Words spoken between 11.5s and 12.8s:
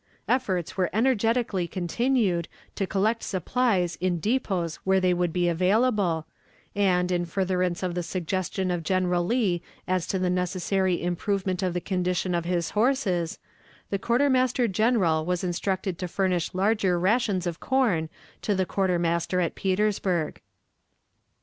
in the condition of his